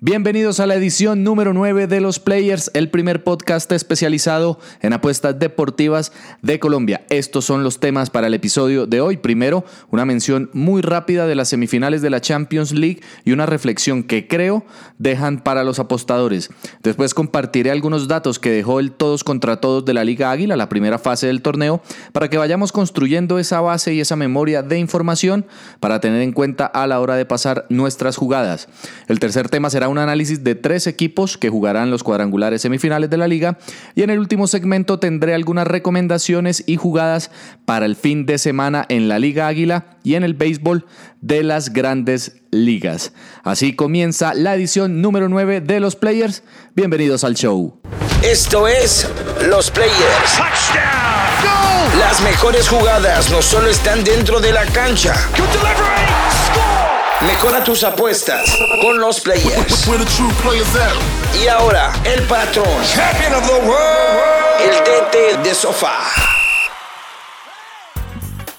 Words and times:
Bienvenidos 0.00 0.60
a 0.60 0.66
la 0.68 0.76
edición 0.76 1.24
número 1.24 1.52
9 1.52 1.88
de 1.88 2.00
Los 2.00 2.20
Players, 2.20 2.70
el 2.72 2.88
primer 2.88 3.24
podcast 3.24 3.72
especializado 3.72 4.60
en 4.80 4.92
apuestas 4.92 5.40
deportivas 5.40 6.12
de 6.40 6.60
Colombia. 6.60 7.04
Estos 7.10 7.44
son 7.44 7.64
los 7.64 7.80
temas 7.80 8.08
para 8.08 8.28
el 8.28 8.34
episodio 8.34 8.86
de 8.86 9.00
hoy. 9.00 9.16
Primero, 9.16 9.64
una 9.90 10.04
mención 10.04 10.50
muy 10.52 10.82
rápida 10.82 11.26
de 11.26 11.34
las 11.34 11.48
semifinales 11.48 12.00
de 12.00 12.10
la 12.10 12.20
Champions 12.20 12.70
League 12.70 13.00
y 13.24 13.32
una 13.32 13.44
reflexión 13.46 14.04
que 14.04 14.28
creo 14.28 14.64
dejan 14.98 15.42
para 15.42 15.64
los 15.64 15.80
apostadores. 15.80 16.50
Después 16.84 17.12
compartiré 17.12 17.72
algunos 17.72 18.06
datos 18.06 18.38
que 18.38 18.50
dejó 18.50 18.78
el 18.78 18.92
todos 18.92 19.24
contra 19.24 19.60
todos 19.60 19.84
de 19.84 19.94
la 19.94 20.04
Liga 20.04 20.30
Águila, 20.30 20.54
la 20.56 20.68
primera 20.68 21.00
fase 21.00 21.26
del 21.26 21.42
torneo, 21.42 21.82
para 22.12 22.30
que 22.30 22.38
vayamos 22.38 22.70
construyendo 22.70 23.40
esa 23.40 23.60
base 23.60 23.94
y 23.94 24.00
esa 24.00 24.14
memoria 24.14 24.62
de 24.62 24.78
información 24.78 25.44
para 25.80 25.98
tener 25.98 26.22
en 26.22 26.30
cuenta 26.30 26.66
a 26.66 26.86
la 26.86 27.00
hora 27.00 27.16
de 27.16 27.26
pasar 27.26 27.66
nuestras 27.68 28.16
jugadas. 28.16 28.68
El 29.08 29.18
tercer 29.18 29.48
tema 29.48 29.70
será 29.70 29.87
un 29.88 29.98
análisis 29.98 30.44
de 30.44 30.54
tres 30.54 30.86
equipos 30.86 31.36
que 31.36 31.50
jugarán 31.50 31.90
los 31.90 32.02
cuadrangulares 32.02 32.62
semifinales 32.62 33.10
de 33.10 33.16
la 33.16 33.28
liga 33.28 33.58
y 33.94 34.02
en 34.02 34.10
el 34.10 34.18
último 34.18 34.46
segmento 34.46 34.98
tendré 34.98 35.34
algunas 35.34 35.66
recomendaciones 35.66 36.64
y 36.66 36.76
jugadas 36.76 37.30
para 37.64 37.86
el 37.86 37.96
fin 37.96 38.26
de 38.26 38.38
semana 38.38 38.86
en 38.88 39.08
la 39.08 39.18
Liga 39.18 39.46
Águila 39.46 39.98
y 40.02 40.14
en 40.14 40.24
el 40.24 40.34
béisbol 40.34 40.86
de 41.20 41.42
las 41.42 41.72
grandes 41.72 42.36
ligas. 42.50 43.12
Así 43.42 43.74
comienza 43.74 44.34
la 44.34 44.54
edición 44.54 45.02
número 45.02 45.28
9 45.28 45.60
de 45.60 45.80
los 45.80 45.96
Players. 45.96 46.42
Bienvenidos 46.74 47.24
al 47.24 47.34
show. 47.34 47.80
Esto 48.22 48.66
es 48.66 49.08
Los 49.48 49.70
Players. 49.70 50.38
Las 51.98 52.20
mejores 52.22 52.68
jugadas 52.68 53.30
no 53.30 53.42
solo 53.42 53.68
están 53.68 54.04
dentro 54.04 54.40
de 54.40 54.52
la 54.52 54.64
cancha. 54.66 55.14
Mejora 57.26 57.64
tus 57.64 57.82
apuestas 57.82 58.48
con 58.80 59.00
los 59.00 59.20
players. 59.20 59.86
Y 61.42 61.48
ahora, 61.48 61.92
el 62.04 62.22
patrón. 62.24 62.64
El 64.60 64.70
DT 64.84 65.42
de 65.42 65.54
sofá. 65.54 66.37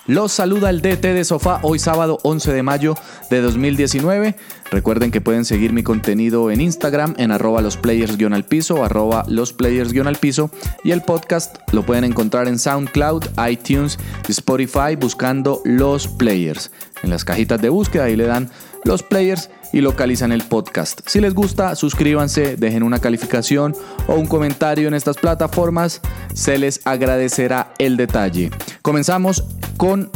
Los 0.10 0.32
saluda 0.32 0.72
el 0.72 0.82
DT 0.82 1.14
de 1.14 1.24
Sofá 1.24 1.60
hoy 1.62 1.78
sábado 1.78 2.18
11 2.24 2.52
de 2.52 2.64
mayo 2.64 2.96
de 3.30 3.42
2019. 3.42 4.36
Recuerden 4.72 5.12
que 5.12 5.22
pueden 5.22 5.46
seguir 5.46 5.72
mi 5.72 5.84
contenido 5.84 6.50
en 6.50 6.62
Instagram 6.62 7.14
en 7.20 7.30
arroba 7.30 7.62
los 7.62 7.78
players-al 7.78 8.44
piso, 8.44 8.84
arroba 8.84 9.24
los 9.28 9.54
players-al 9.54 10.16
piso 10.16 10.50
y 10.84 10.90
el 10.90 11.04
podcast 11.04 11.58
lo 11.74 11.86
pueden 11.86 12.06
encontrar 12.06 12.48
en 12.48 12.58
SoundCloud, 12.58 13.26
iTunes 13.48 14.00
Spotify 14.28 14.96
buscando 15.00 15.62
los 15.64 16.08
players. 16.08 16.72
En 17.04 17.12
las 17.12 17.24
cajitas 17.24 17.62
de 17.62 17.70
búsqueda 17.70 18.06
ahí 18.06 18.16
le 18.16 18.26
dan 18.26 18.50
los 18.86 19.04
players 19.04 19.52
y 19.72 19.82
localizan 19.82 20.32
el 20.32 20.44
podcast. 20.44 21.02
Si 21.06 21.20
les 21.20 21.34
gusta, 21.34 21.76
suscríbanse, 21.76 22.56
dejen 22.58 22.84
una 22.84 23.00
calificación 23.00 23.76
o 24.08 24.16
un 24.16 24.28
comentario 24.28 24.88
en 24.88 24.94
estas 24.94 25.18
plataformas, 25.18 26.02
se 26.34 26.58
les 26.58 26.82
agradecerá 26.86 27.74
el 27.78 27.98
detalle. 27.98 28.52
Comenzamos 28.82 29.44
con 29.78 30.12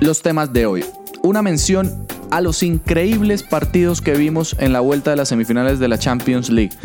los 0.00 0.22
temas 0.22 0.52
de 0.52 0.66
hoy. 0.66 0.84
Una 1.22 1.42
mención 1.42 2.06
a 2.30 2.40
los 2.40 2.62
increíbles 2.62 3.42
partidos 3.42 4.00
que 4.00 4.12
vimos 4.12 4.56
en 4.58 4.72
la 4.72 4.80
vuelta 4.80 5.10
de 5.10 5.16
las 5.16 5.28
semifinales 5.28 5.78
de 5.78 5.88
la 5.88 5.98
Champions 5.98 6.50
League. 6.50 6.76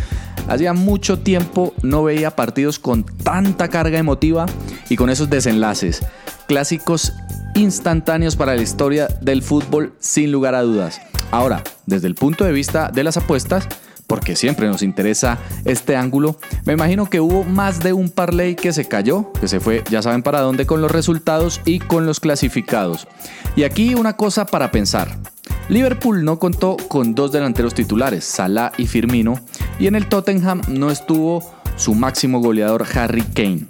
Hacía 0.48 0.74
mucho 0.74 1.20
tiempo 1.20 1.74
no 1.84 2.04
veía 2.04 2.36
partidos 2.36 2.80
con 2.80 3.04
tanta 3.04 3.70
carga 3.70 4.00
emotiva 4.00 4.46
y 4.90 4.96
con 4.96 5.10
esos 5.10 5.30
desenlaces. 5.30 6.02
Clásicos 6.48 7.14
instantáneos 7.56 8.36
para 8.36 8.56
la 8.56 8.62
historia 8.62 9.08
del 9.22 9.42
fútbol 9.42 9.94
sin 10.00 10.32
lugar 10.32 10.56
a 10.56 10.62
dudas. 10.62 11.00
Ahora, 11.34 11.64
desde 11.88 12.06
el 12.06 12.14
punto 12.14 12.45
de 12.45 12.52
vista 12.52 12.92
de 12.94 13.03
las 13.03 13.17
apuestas, 13.17 13.67
porque 14.06 14.36
siempre 14.36 14.67
nos 14.67 14.84
interesa 14.84 15.39
este 15.66 15.95
ángulo, 15.95 16.38
me 16.64 16.73
imagino 16.73 17.09
que 17.09 17.22
hubo 17.22 17.44
más 17.44 17.80
de 17.80 17.92
un 17.92 18.12
parlay 18.12 18.56
que 18.56 18.72
se 18.72 18.88
cayó, 18.88 19.34
que 19.42 19.48
se 19.48 19.59
fue, 19.59 19.84
ya 19.89 20.04
saben 20.04 20.22
para 20.22 20.42
dónde, 20.42 20.67
con 20.67 20.80
los 20.80 20.92
resultados 20.92 21.59
y 21.66 21.80
con 21.80 22.05
los 22.05 22.20
clasificados. 22.20 23.08
Y 23.55 23.64
aquí 23.64 23.95
una 23.95 24.16
cosa 24.16 24.45
para 24.45 24.70
pensar. 24.70 25.17
Liverpool 25.70 26.23
no 26.23 26.38
contó 26.38 26.77
con 26.88 27.16
dos 27.16 27.32
delanteros 27.32 27.73
titulares, 27.73 28.26
Salah 28.26 28.71
y 28.77 28.86
Firmino, 28.86 29.39
y 29.80 29.88
en 29.88 29.95
el 29.95 30.10
Tottenham 30.10 30.61
no 30.67 30.92
estuvo 30.92 31.52
su 31.77 31.95
máximo 31.95 32.42
goleador 32.42 32.86
Harry 32.94 33.23
Kane. 33.23 33.65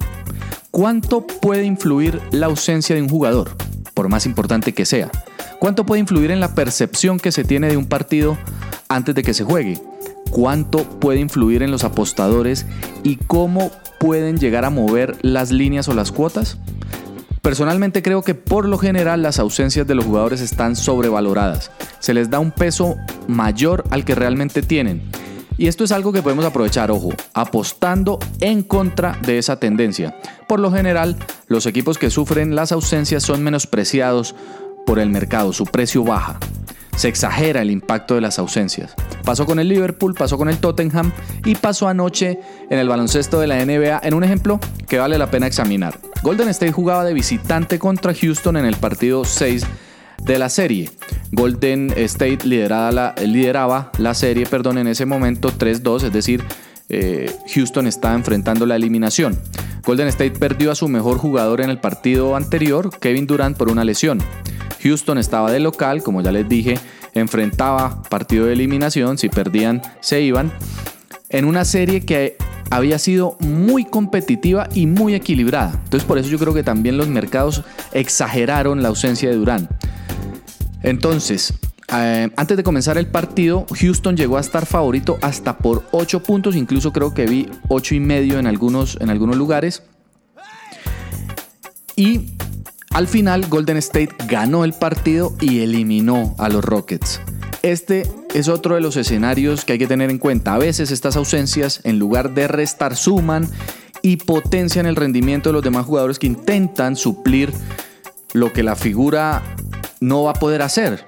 ¿Cuánto 0.69 1.25
puede 1.25 1.63
influir 1.63 2.19
la 2.31 2.47
ausencia 2.47 2.94
de 2.94 3.01
un 3.01 3.07
jugador, 3.07 3.56
por 3.94 4.09
más 4.09 4.25
importante 4.25 4.74
que 4.74 4.85
sea? 4.85 5.09
¿Cuánto 5.63 5.85
puede 5.85 6.01
influir 6.01 6.29
en 6.29 6.41
la 6.41 6.56
percepción 6.56 7.22
que 7.22 7.31
se 7.31 7.46
tiene 7.46 7.69
de 7.69 7.78
un 7.78 7.85
partido 7.85 8.38
antes 8.90 9.16
de 9.16 9.24
que 9.24 9.34
se 9.34 9.46
juegue? 9.46 9.81
¿Cuánto 10.29 10.79
puede 11.00 11.22
influir 11.22 11.63
en 11.63 11.72
los 11.72 11.85
apostadores 11.85 12.66
y 13.01 13.16
cómo 13.16 13.72
pueden 13.97 14.38
llegar 14.38 14.66
a 14.66 14.69
mover 14.69 15.16
las 15.22 15.51
líneas 15.51 15.88
o 15.88 15.94
las 15.94 16.12
cuotas? 16.12 16.57
Personalmente 17.41 18.03
creo 18.03 18.24
que 18.24 18.35
por 18.35 18.68
lo 18.68 18.78
general 18.78 19.22
las 19.22 19.40
ausencias 19.40 19.88
de 19.88 19.96
los 19.96 20.03
jugadores 20.03 20.41
están 20.41 20.75
sobrevaloradas. 20.75 21.72
Se 22.00 22.13
les 22.13 22.30
da 22.30 22.40
un 22.40 22.51
peso 22.51 22.97
mayor 23.30 23.85
al 23.90 24.03
que 24.03 24.16
realmente 24.16 24.63
tienen. 24.63 25.01
Y 25.57 25.68
esto 25.68 25.85
es 25.85 25.94
algo 25.94 26.12
que 26.12 26.22
podemos 26.22 26.44
aprovechar, 26.44 26.91
ojo, 26.91 27.12
apostando 27.34 28.19
en 28.41 28.63
contra 28.63 29.18
de 29.25 29.38
esa 29.38 29.59
tendencia. 29.59 30.13
Por 30.47 30.59
lo 30.59 30.72
general, 30.72 31.16
los 31.47 31.68
equipos 31.68 31.97
que 31.97 32.09
sufren 32.09 32.56
las 32.56 32.72
ausencias 32.72 33.24
son 33.24 33.44
menospreciados 33.44 34.35
por 34.85 34.99
el 34.99 35.09
mercado, 35.09 35.53
su 35.53 35.66
precio 35.66 36.03
baja. 36.03 36.39
Se 36.95 37.07
exagera 37.07 37.61
el 37.61 37.71
impacto 37.71 38.16
de 38.16 38.21
las 38.21 38.38
ausencias. 38.38 38.94
Pasó 39.23 39.45
con 39.45 39.59
el 39.59 39.67
Liverpool, 39.67 40.13
pasó 40.13 40.38
con 40.38 40.49
el 40.49 40.57
Tottenham 40.57 41.11
y 41.45 41.55
pasó 41.55 41.88
anoche 41.88 42.39
en 42.69 42.77
el 42.77 42.88
baloncesto 42.88 43.39
de 43.39 43.47
la 43.47 43.66
NBA 43.66 44.01
en 44.03 44.13
un 44.13 44.23
ejemplo 44.23 44.59
que 44.88 44.99
vale 44.99 45.17
la 45.17 45.31
pena 45.31 45.47
examinar. 45.47 45.97
Golden 46.21 46.49
State 46.49 46.71
jugaba 46.71 47.03
de 47.03 47.13
visitante 47.13 47.79
contra 47.79 48.13
Houston 48.13 48.57
en 48.57 48.66
el 48.66 48.75
partido 48.75 49.25
6 49.25 49.66
de 50.23 50.39
la 50.39 50.49
serie. 50.49 50.91
Golden 51.31 51.91
State 51.97 52.39
lideraba 52.45 53.91
la 53.97 54.13
serie 54.13 54.45
perdón, 54.45 54.77
en 54.77 54.88
ese 54.88 55.05
momento 55.05 55.51
3-2, 55.51 56.03
es 56.03 56.13
decir, 56.13 56.44
eh, 56.89 57.33
Houston 57.53 57.88
estaba 57.88 58.13
enfrentando 58.13 58.65
la 58.65 58.75
eliminación. 58.75 59.39
Golden 59.85 60.07
State 60.07 60.31
perdió 60.31 60.71
a 60.71 60.75
su 60.75 60.88
mejor 60.88 61.17
jugador 61.17 61.61
en 61.61 61.69
el 61.69 61.79
partido 61.79 62.35
anterior, 62.35 62.89
Kevin 63.00 63.27
Durant, 63.27 63.57
por 63.57 63.69
una 63.69 63.83
lesión. 63.83 64.19
Houston 64.83 65.17
estaba 65.17 65.51
de 65.51 65.59
local, 65.59 66.03
como 66.03 66.21
ya 66.21 66.31
les 66.31 66.47
dije, 66.47 66.77
enfrentaba 67.13 68.03
partido 68.03 68.45
de 68.45 68.53
eliminación, 68.53 69.17
si 69.17 69.29
perdían 69.29 69.81
se 70.01 70.21
iban, 70.21 70.51
en 71.29 71.45
una 71.45 71.66
serie 71.66 72.01
que 72.01 72.38
había 72.69 72.99
sido 72.99 73.38
muy 73.39 73.85
competitiva 73.85 74.67
y 74.73 74.88
muy 74.88 75.16
equilibrada. 75.16 75.71
Entonces 75.83 76.05
por 76.05 76.17
eso 76.17 76.29
yo 76.29 76.39
creo 76.39 76.53
que 76.53 76.63
también 76.63 76.97
los 76.97 77.07
mercados 77.07 77.63
exageraron 77.91 78.81
la 78.81 78.89
ausencia 78.89 79.29
de 79.29 79.35
Durán. 79.35 79.69
Entonces, 80.81 81.53
eh, 81.95 82.29
antes 82.35 82.57
de 82.57 82.63
comenzar 82.63 82.97
el 82.97 83.07
partido, 83.07 83.65
Houston 83.79 84.17
llegó 84.17 84.38
a 84.38 84.41
estar 84.41 84.65
favorito 84.65 85.17
hasta 85.21 85.57
por 85.57 85.83
8 85.91 86.23
puntos, 86.23 86.55
incluso 86.55 86.91
creo 86.91 87.13
que 87.13 87.25
vi 87.25 87.47
8 87.67 87.95
y 87.95 88.00
medio 88.00 88.39
en 88.39 88.47
algunos, 88.47 88.97
en 89.00 89.09
algunos 89.09 89.38
lugares. 89.38 89.83
Y 91.95 92.31
al 92.94 93.08
final, 93.08 93.48
Golden 93.50 93.78
State 93.78 94.16
ganó 94.28 94.64
el 94.64 94.74
partido 94.74 95.34
y 95.42 95.62
eliminó 95.62 96.36
a 96.38 96.48
los 96.50 96.64
Rockets. 96.64 97.22
Este 97.64 98.08
es 98.34 98.50
otro 98.50 98.76
de 98.76 98.81
los 98.81 98.98
escenarios 98.98 99.66
que 99.66 99.74
hay 99.74 99.80
que 99.80 99.88
tener 99.88 100.12
en 100.12 100.20
cuenta. 100.20 100.54
A 100.54 100.59
veces 100.59 100.92
estas 100.92 101.16
ausencias, 101.16 101.81
en 101.86 101.98
lugar 101.98 102.36
de 102.36 102.48
restar, 102.48 102.96
suman 102.96 103.48
y 104.02 104.18
potencian 104.18 104.86
el 104.86 104.96
rendimiento 104.96 105.50
de 105.50 105.54
los 105.54 105.64
demás 105.64 105.86
jugadores 105.86 106.20
que 106.20 106.28
intentan 106.28 106.96
suplir 106.96 107.52
lo 108.34 108.54
que 108.54 108.62
la 108.62 108.76
figura 108.76 109.42
no 110.00 110.24
va 110.24 110.31
a 110.31 110.36
poder 110.36 110.62
hacer, 110.62 111.06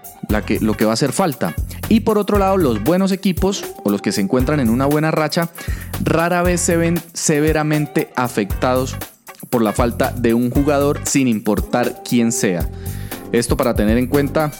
lo 0.61 0.77
que 0.77 0.85
va 0.85 0.91
a 0.91 0.93
hacer 0.93 1.11
falta. 1.11 1.53
Y 1.87 1.99
por 1.99 2.17
otro 2.17 2.39
lado, 2.39 2.57
los 2.57 2.83
buenos 2.83 3.11
equipos 3.11 3.63
o 3.83 3.91
los 3.91 4.01
que 4.01 4.11
se 4.11 4.21
encuentran 4.21 4.59
en 4.59 4.69
una 4.69 4.87
buena 4.87 5.11
racha 5.11 5.49
rara 6.03 6.41
vez 6.41 6.61
se 6.61 6.77
ven 6.77 6.99
severamente 7.13 8.11
afectados 8.15 8.95
por 9.49 9.61
la 9.61 9.73
falta 9.73 10.11
de 10.11 10.33
un 10.33 10.49
jugador 10.49 11.01
sin 11.05 11.27
importar 11.27 12.01
quién 12.07 12.31
sea. 12.31 12.67
Esto 13.31 13.57
para 13.57 13.73
tener 13.73 13.97
en 13.97 14.07
cuenta 14.07 14.51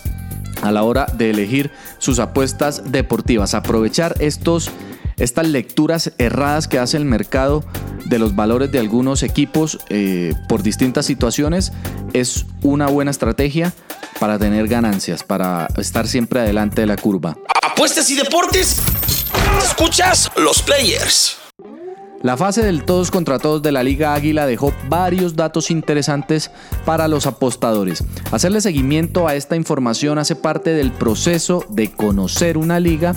a 0.61 0.71
la 0.71 0.83
hora 0.83 1.07
de 1.17 1.29
elegir 1.29 1.71
sus 1.97 2.19
apuestas 2.19 2.91
deportivas. 2.91 3.53
Aprovechar 3.53 4.15
estos, 4.19 4.69
estas 5.17 5.47
lecturas 5.47 6.13
erradas 6.17 6.67
que 6.67 6.79
hace 6.79 6.97
el 6.97 7.05
mercado 7.05 7.63
de 8.05 8.19
los 8.19 8.35
valores 8.35 8.71
de 8.71 8.79
algunos 8.79 9.23
equipos 9.23 9.79
eh, 9.89 10.33
por 10.47 10.63
distintas 10.63 11.05
situaciones 11.05 11.71
es 12.13 12.45
una 12.61 12.87
buena 12.87 13.11
estrategia 13.11 13.73
para 14.19 14.39
tener 14.39 14.67
ganancias, 14.67 15.23
para 15.23 15.67
estar 15.77 16.07
siempre 16.07 16.39
adelante 16.39 16.81
de 16.81 16.87
la 16.87 16.95
curva. 16.95 17.37
Apuestas 17.61 18.09
y 18.09 18.15
deportes. 18.15 18.81
Escuchas 19.63 20.31
los 20.37 20.61
players. 20.61 21.44
La 22.21 22.38
fase 22.38 22.63
del 22.63 22.85
todos 22.85 23.12
contra 23.12 23.39
todos 23.39 23.62
de 23.62 23.71
la 23.71 23.83
Liga 23.83 24.13
Águila 24.13 24.47
dejó 24.47 24.73
varios 24.89 25.35
datos 25.35 25.69
interesantes 25.69 26.50
para 26.85 27.07
los 27.07 27.27
apostadores. 27.27 28.03
Hacerle 28.31 28.62
seguimiento 28.62 29.27
a 29.27 29.35
esta 29.35 29.56
información 29.56 30.17
hace 30.17 30.35
parte 30.35 30.71
del 30.71 30.91
proceso 30.91 31.63
de 31.69 31.91
conocer 31.91 32.57
una 32.57 32.79
liga 32.79 33.15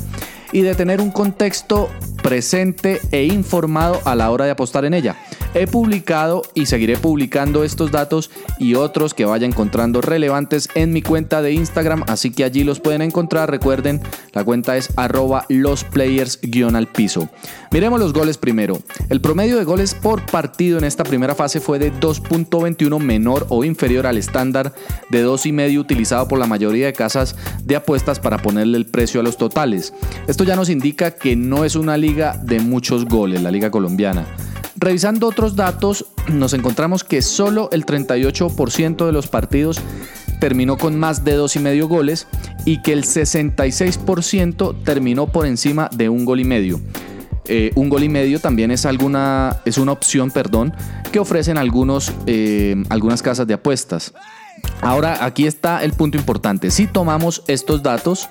y 0.52 0.62
de 0.62 0.74
tener 0.74 1.00
un 1.00 1.10
contexto 1.10 1.88
presente 2.22 3.00
e 3.10 3.24
informado 3.24 4.00
a 4.04 4.14
la 4.14 4.30
hora 4.30 4.44
de 4.44 4.50
apostar 4.50 4.84
en 4.84 4.94
ella. 4.94 5.16
He 5.54 5.66
publicado 5.66 6.42
y 6.54 6.66
seguiré 6.66 6.96
publicando 6.96 7.64
estos 7.64 7.90
datos 7.90 8.30
y 8.58 8.74
otros 8.74 9.14
que 9.14 9.24
vaya 9.24 9.46
encontrando 9.46 10.00
relevantes 10.02 10.68
en 10.74 10.92
mi 10.92 11.00
cuenta 11.00 11.40
de 11.40 11.52
Instagram, 11.52 12.04
así 12.06 12.30
que 12.30 12.44
allí 12.44 12.64
los 12.64 12.80
pueden 12.80 13.00
encontrar. 13.00 13.50
Recuerden, 13.50 14.02
la 14.32 14.44
cuenta 14.44 14.76
es 14.76 14.90
arroba 14.96 15.46
losplayers-al 15.48 16.86
piso. 16.88 17.28
Miremos 17.70 17.98
los 17.98 18.12
goles 18.12 18.36
primero. 18.36 18.78
El 19.08 19.20
promedio 19.20 19.56
de 19.56 19.64
goles 19.64 19.94
por 19.94 20.24
partido 20.26 20.78
en 20.78 20.84
esta 20.84 21.04
primera 21.04 21.34
fase 21.34 21.60
fue 21.60 21.78
de 21.78 21.92
2.21 21.92 22.98
menor 22.98 23.46
o 23.48 23.64
inferior 23.64 24.06
al 24.06 24.18
estándar 24.18 24.74
de 25.10 25.26
2,5 25.26 25.78
utilizado 25.78 26.28
por 26.28 26.38
la 26.38 26.46
mayoría 26.46 26.86
de 26.86 26.92
casas 26.92 27.36
de 27.64 27.76
apuestas 27.76 28.20
para 28.20 28.38
ponerle 28.38 28.76
el 28.76 28.86
precio 28.86 29.20
a 29.20 29.22
los 29.22 29.38
totales. 29.38 29.94
Esto 30.38 30.46
ya 30.46 30.54
nos 30.54 30.70
indica 30.70 31.10
que 31.10 31.34
no 31.34 31.64
es 31.64 31.74
una 31.74 31.96
liga 31.96 32.40
de 32.40 32.60
muchos 32.60 33.06
goles, 33.06 33.42
la 33.42 33.50
liga 33.50 33.72
colombiana. 33.72 34.24
Revisando 34.76 35.26
otros 35.26 35.56
datos, 35.56 36.06
nos 36.28 36.52
encontramos 36.52 37.02
que 37.02 37.22
solo 37.22 37.68
el 37.72 37.84
38% 37.84 39.04
de 39.04 39.10
los 39.10 39.26
partidos 39.26 39.80
terminó 40.38 40.78
con 40.78 40.96
más 40.96 41.24
de 41.24 41.32
dos 41.32 41.56
y 41.56 41.58
medio 41.58 41.88
goles 41.88 42.28
y 42.64 42.82
que 42.82 42.92
el 42.92 43.02
66% 43.02 44.84
terminó 44.84 45.26
por 45.26 45.44
encima 45.44 45.90
de 45.92 46.08
un 46.08 46.24
gol 46.24 46.38
y 46.38 46.44
medio. 46.44 46.80
Eh, 47.46 47.72
un 47.74 47.88
gol 47.88 48.04
y 48.04 48.08
medio 48.08 48.38
también 48.38 48.70
es, 48.70 48.86
alguna, 48.86 49.56
es 49.64 49.76
una 49.76 49.90
opción 49.90 50.30
perdón, 50.30 50.72
que 51.10 51.18
ofrecen 51.18 51.58
algunos, 51.58 52.12
eh, 52.26 52.76
algunas 52.90 53.22
casas 53.22 53.48
de 53.48 53.54
apuestas. 53.54 54.14
Ahora 54.82 55.24
aquí 55.24 55.48
está 55.48 55.82
el 55.82 55.94
punto 55.94 56.16
importante. 56.16 56.70
Si 56.70 56.86
tomamos 56.86 57.42
estos 57.48 57.82
datos, 57.82 58.28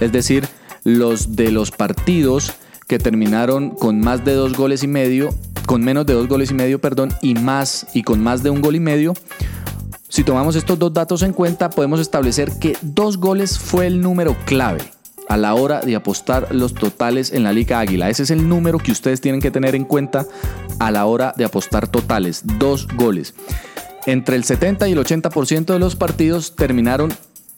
es 0.00 0.12
decir, 0.12 0.46
los 0.86 1.34
de 1.34 1.50
los 1.50 1.72
partidos 1.72 2.52
que 2.86 3.00
terminaron 3.00 3.70
con 3.70 3.98
más 3.98 4.24
de 4.24 4.34
dos 4.34 4.56
goles 4.56 4.84
y 4.84 4.86
medio, 4.86 5.34
con 5.66 5.82
menos 5.82 6.06
de 6.06 6.14
dos 6.14 6.28
goles 6.28 6.52
y 6.52 6.54
medio, 6.54 6.80
perdón, 6.80 7.12
y 7.20 7.34
más 7.34 7.88
y 7.92 8.04
con 8.04 8.22
más 8.22 8.44
de 8.44 8.50
un 8.50 8.62
gol 8.62 8.76
y 8.76 8.80
medio. 8.80 9.12
Si 10.08 10.22
tomamos 10.22 10.54
estos 10.54 10.78
dos 10.78 10.94
datos 10.94 11.22
en 11.22 11.32
cuenta, 11.32 11.70
podemos 11.70 11.98
establecer 11.98 12.52
que 12.60 12.76
dos 12.82 13.18
goles 13.18 13.58
fue 13.58 13.88
el 13.88 14.00
número 14.00 14.36
clave 14.46 14.92
a 15.28 15.36
la 15.36 15.54
hora 15.54 15.80
de 15.80 15.96
apostar 15.96 16.54
los 16.54 16.72
totales 16.72 17.32
en 17.32 17.42
la 17.42 17.52
Liga 17.52 17.80
Águila. 17.80 18.08
Ese 18.08 18.22
es 18.22 18.30
el 18.30 18.48
número 18.48 18.78
que 18.78 18.92
ustedes 18.92 19.20
tienen 19.20 19.40
que 19.40 19.50
tener 19.50 19.74
en 19.74 19.84
cuenta 19.84 20.24
a 20.78 20.92
la 20.92 21.04
hora 21.06 21.34
de 21.36 21.44
apostar 21.44 21.88
totales, 21.88 22.42
dos 22.60 22.86
goles. 22.94 23.34
Entre 24.06 24.36
el 24.36 24.44
70 24.44 24.86
y 24.86 24.92
el 24.92 24.98
80% 24.98 25.64
de 25.64 25.80
los 25.80 25.96
partidos 25.96 26.54
terminaron 26.54 27.12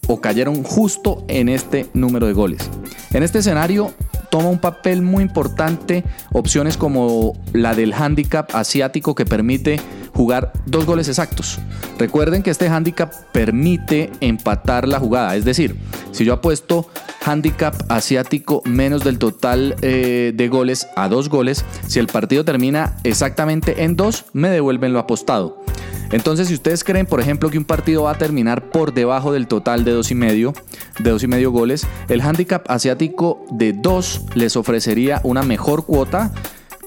o 0.08 0.20
cayeron 0.20 0.64
justo 0.64 1.24
en 1.28 1.48
este 1.48 1.88
número 1.94 2.26
de 2.26 2.32
goles. 2.32 2.68
En 3.12 3.22
este 3.22 3.38
escenario 3.38 3.94
toma 4.30 4.48
un 4.48 4.58
papel 4.58 5.02
muy 5.02 5.22
importante 5.22 6.04
opciones 6.32 6.76
como 6.76 7.34
la 7.52 7.74
del 7.74 7.92
handicap 7.94 8.50
asiático 8.54 9.14
que 9.14 9.24
permite 9.24 9.80
jugar 10.12 10.52
dos 10.66 10.84
goles 10.84 11.08
exactos. 11.08 11.58
Recuerden 11.98 12.42
que 12.42 12.50
este 12.50 12.68
handicap 12.68 13.12
permite 13.32 14.10
empatar 14.20 14.88
la 14.88 14.98
jugada, 14.98 15.36
es 15.36 15.44
decir, 15.44 15.76
si 16.10 16.24
yo 16.24 16.34
apuesto 16.34 16.88
handicap 17.24 17.74
asiático 17.88 18.62
menos 18.64 19.04
del 19.04 19.18
total 19.18 19.76
eh, 19.82 20.32
de 20.34 20.48
goles 20.48 20.88
a 20.96 21.08
dos 21.08 21.28
goles, 21.28 21.64
si 21.86 21.98
el 21.98 22.06
partido 22.06 22.44
termina 22.44 22.96
exactamente 23.04 23.84
en 23.84 23.96
dos, 23.96 24.24
me 24.32 24.48
devuelven 24.48 24.92
lo 24.92 24.98
apostado. 24.98 25.62
Entonces, 26.10 26.48
si 26.48 26.54
ustedes 26.54 26.84
creen, 26.84 27.06
por 27.06 27.20
ejemplo, 27.20 27.50
que 27.50 27.58
un 27.58 27.64
partido 27.64 28.04
va 28.04 28.12
a 28.12 28.18
terminar 28.18 28.70
por 28.70 28.94
debajo 28.94 29.32
del 29.32 29.46
total 29.46 29.84
de 29.84 29.92
dos 29.92 30.10
y 30.10 30.14
medio, 30.14 30.54
de 30.98 31.10
dos 31.10 31.22
y 31.22 31.26
medio 31.26 31.50
goles, 31.50 31.86
el 32.08 32.20
handicap 32.20 32.64
asiático 32.70 33.44
de 33.50 33.72
2 33.72 34.26
les 34.34 34.56
ofrecería 34.56 35.20
una 35.24 35.42
mejor 35.42 35.84
cuota, 35.84 36.32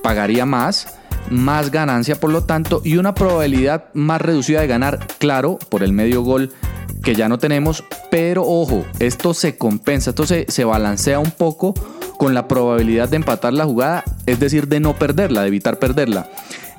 pagaría 0.01 0.45
más, 0.45 0.95
más 1.29 1.71
ganancia 1.71 2.19
por 2.19 2.31
lo 2.31 2.43
tanto 2.43 2.81
y 2.83 2.97
una 2.97 3.13
probabilidad 3.13 3.85
más 3.93 4.21
reducida 4.21 4.61
de 4.61 4.67
ganar, 4.67 5.07
claro, 5.19 5.59
por 5.69 5.83
el 5.83 5.93
medio 5.93 6.23
gol 6.23 6.51
que 7.03 7.15
ya 7.15 7.29
no 7.29 7.37
tenemos, 7.37 7.83
pero 8.09 8.43
ojo, 8.45 8.85
esto 8.99 9.33
se 9.33 9.57
compensa, 9.57 10.11
esto 10.11 10.25
se, 10.25 10.45
se 10.49 10.65
balancea 10.65 11.19
un 11.19 11.31
poco 11.31 11.73
con 12.17 12.35
la 12.35 12.47
probabilidad 12.47 13.09
de 13.09 13.15
empatar 13.15 13.53
la 13.53 13.65
jugada, 13.65 14.03
es 14.27 14.39
decir, 14.39 14.67
de 14.67 14.79
no 14.79 14.93
perderla, 14.93 15.41
de 15.41 15.47
evitar 15.47 15.79
perderla. 15.79 16.29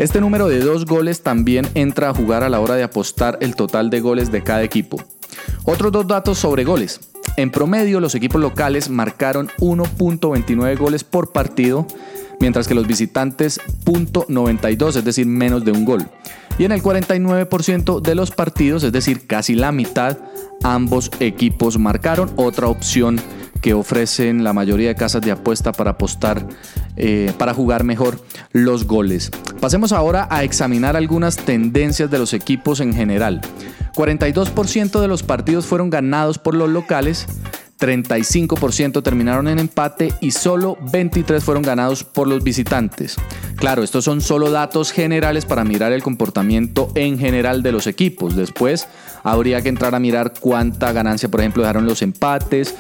Este 0.02 0.20
número 0.20 0.48
de 0.48 0.58
dos 0.58 0.84
goles 0.84 1.22
también 1.22 1.64
entra 1.76 2.08
a 2.08 2.12
jugar 2.12 2.42
a 2.42 2.48
la 2.48 2.58
hora 2.58 2.74
de 2.74 2.82
apostar 2.82 3.38
el 3.40 3.54
total 3.54 3.88
de 3.88 4.00
goles 4.00 4.32
de 4.32 4.42
cada 4.42 4.64
equipo. 4.64 5.00
Otros 5.62 5.92
dos 5.92 6.08
datos 6.08 6.38
sobre 6.38 6.64
goles. 6.64 7.12
En 7.36 7.52
promedio, 7.52 8.00
los 8.00 8.16
equipos 8.16 8.40
locales 8.40 8.90
marcaron 8.90 9.46
1.29 9.60 10.76
goles 10.76 11.04
por 11.04 11.30
partido, 11.30 11.86
mientras 12.40 12.66
que 12.66 12.74
los 12.74 12.88
visitantes 12.88 13.60
0.92, 13.84 14.96
es 14.96 15.04
decir, 15.04 15.26
menos 15.26 15.64
de 15.64 15.70
un 15.70 15.84
gol. 15.84 16.08
Y 16.58 16.64
en 16.64 16.72
el 16.72 16.82
49% 16.82 18.00
de 18.00 18.14
los 18.16 18.32
partidos, 18.32 18.82
es 18.82 18.90
decir, 18.90 19.28
casi 19.28 19.54
la 19.54 19.70
mitad, 19.70 20.18
ambos 20.64 21.12
equipos 21.20 21.78
marcaron. 21.78 22.32
Otra 22.34 22.66
opción 22.66 23.20
que 23.62 23.72
ofrecen 23.72 24.42
la 24.42 24.52
mayoría 24.52 24.88
de 24.88 24.96
casas 24.96 25.22
de 25.22 25.30
apuesta 25.30 25.70
para 25.70 25.92
apostar, 25.92 26.46
eh, 26.96 27.32
para 27.38 27.54
jugar 27.54 27.84
mejor 27.84 28.20
los 28.52 28.86
goles. 28.86 29.30
Pasemos 29.60 29.92
ahora 29.92 30.28
a 30.30 30.44
examinar 30.44 30.96
algunas 30.96 31.36
tendencias 31.36 32.10
de 32.10 32.18
los 32.18 32.34
equipos 32.34 32.80
en 32.80 32.92
general. 32.92 33.40
42% 33.94 35.00
de 35.00 35.08
los 35.08 35.22
partidos 35.22 35.66
fueron 35.66 35.90
ganados 35.90 36.38
por 36.38 36.54
los 36.54 36.68
locales, 36.68 37.26
35% 37.82 39.02
terminaron 39.02 39.48
en 39.48 39.58
empate 39.58 40.12
y 40.20 40.30
solo 40.30 40.78
23 40.92 41.42
fueron 41.42 41.62
ganados 41.62 42.04
por 42.04 42.28
los 42.28 42.44
visitantes. 42.44 43.16
Claro, 43.56 43.82
estos 43.82 44.04
son 44.04 44.20
solo 44.20 44.50
datos 44.50 44.92
generales 44.92 45.46
para 45.46 45.64
mirar 45.64 45.92
el 45.92 46.02
comportamiento 46.02 46.92
en 46.94 47.18
general 47.18 47.62
de 47.62 47.72
los 47.72 47.86
equipos. 47.86 48.36
Después 48.36 48.86
habría 49.24 49.62
que 49.62 49.68
entrar 49.68 49.94
a 49.94 50.00
mirar 50.00 50.32
cuánta 50.38 50.92
ganancia, 50.92 51.28
por 51.28 51.40
ejemplo, 51.40 51.62
dejaron 51.62 51.86
los 51.86 52.02
empates 52.02 52.74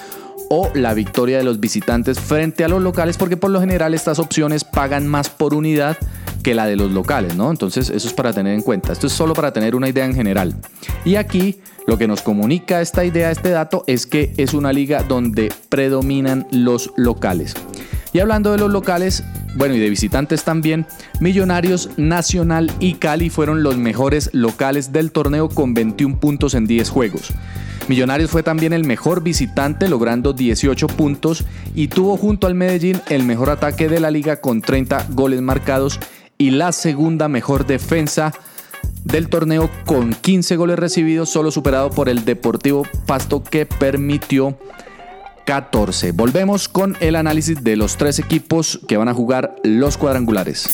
o 0.54 0.70
la 0.74 0.92
victoria 0.92 1.38
de 1.38 1.44
los 1.44 1.60
visitantes 1.60 2.20
frente 2.20 2.62
a 2.62 2.68
los 2.68 2.82
locales, 2.82 3.16
porque 3.16 3.38
por 3.38 3.50
lo 3.50 3.58
general 3.58 3.94
estas 3.94 4.18
opciones 4.18 4.64
pagan 4.64 5.08
más 5.08 5.30
por 5.30 5.54
unidad 5.54 5.96
que 6.42 6.54
la 6.54 6.66
de 6.66 6.76
los 6.76 6.90
locales, 6.90 7.36
¿no? 7.36 7.50
Entonces 7.50 7.88
eso 7.88 8.06
es 8.06 8.12
para 8.12 8.34
tener 8.34 8.52
en 8.52 8.60
cuenta. 8.60 8.92
Esto 8.92 9.06
es 9.06 9.14
solo 9.14 9.32
para 9.32 9.54
tener 9.54 9.74
una 9.74 9.88
idea 9.88 10.04
en 10.04 10.14
general. 10.14 10.54
Y 11.06 11.14
aquí 11.14 11.62
lo 11.86 11.96
que 11.96 12.06
nos 12.06 12.20
comunica 12.20 12.82
esta 12.82 13.02
idea, 13.02 13.30
este 13.30 13.48
dato, 13.48 13.82
es 13.86 14.04
que 14.04 14.34
es 14.36 14.52
una 14.52 14.74
liga 14.74 15.02
donde 15.04 15.50
predominan 15.70 16.46
los 16.50 16.92
locales. 16.96 17.54
Y 18.12 18.18
hablando 18.18 18.52
de 18.52 18.58
los 18.58 18.70
locales, 18.70 19.24
bueno, 19.54 19.74
y 19.74 19.78
de 19.78 19.88
visitantes 19.88 20.44
también, 20.44 20.84
Millonarios, 21.18 21.88
Nacional 21.96 22.70
y 22.78 22.96
Cali 22.96 23.30
fueron 23.30 23.62
los 23.62 23.78
mejores 23.78 24.28
locales 24.34 24.92
del 24.92 25.12
torneo 25.12 25.48
con 25.48 25.72
21 25.72 26.20
puntos 26.20 26.52
en 26.52 26.66
10 26.66 26.90
juegos. 26.90 27.32
Millonarios 27.88 28.30
fue 28.30 28.42
también 28.42 28.72
el 28.72 28.84
mejor 28.84 29.22
visitante 29.22 29.88
logrando 29.88 30.32
18 30.32 30.86
puntos 30.86 31.44
y 31.74 31.88
tuvo 31.88 32.16
junto 32.16 32.46
al 32.46 32.54
Medellín 32.54 33.00
el 33.08 33.24
mejor 33.24 33.50
ataque 33.50 33.88
de 33.88 34.00
la 34.00 34.10
liga 34.10 34.40
con 34.40 34.62
30 34.62 35.08
goles 35.10 35.40
marcados 35.42 35.98
y 36.38 36.50
la 36.50 36.72
segunda 36.72 37.28
mejor 37.28 37.66
defensa 37.66 38.32
del 39.04 39.28
torneo 39.28 39.70
con 39.84 40.14
15 40.14 40.56
goles 40.56 40.78
recibidos, 40.78 41.28
solo 41.28 41.50
superado 41.50 41.90
por 41.90 42.08
el 42.08 42.24
Deportivo 42.24 42.86
Pasto 43.06 43.42
que 43.42 43.66
permitió 43.66 44.56
14. 45.44 46.12
Volvemos 46.12 46.68
con 46.68 46.96
el 47.00 47.16
análisis 47.16 47.62
de 47.62 47.76
los 47.76 47.96
tres 47.96 48.18
equipos 48.18 48.80
que 48.86 48.96
van 48.96 49.08
a 49.08 49.14
jugar 49.14 49.56
los 49.64 49.96
cuadrangulares. 49.96 50.68